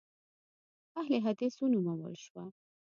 اهل 1.01 1.13
حدیث 1.25 1.55
ونومول 1.61 2.13
شوه. 2.25 2.43